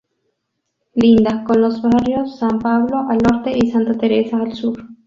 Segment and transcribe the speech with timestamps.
[0.95, 4.87] Linda con los barrios San Pablo al norte y Santa Teresa al sur.